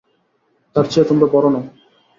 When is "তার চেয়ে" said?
0.75-1.09